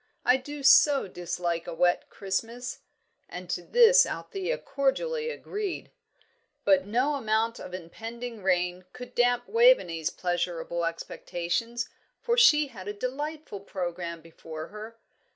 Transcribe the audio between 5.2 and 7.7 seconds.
agreed. But no amount